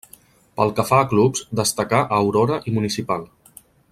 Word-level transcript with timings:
Pel 0.59 0.71
que 0.79 0.85
fa 0.87 1.01
a 1.01 1.07
clubs, 1.11 1.43
destacà 1.61 2.01
a 2.07 2.21
Aurora 2.23 2.61
i 2.71 2.75
Municipal. 2.79 3.29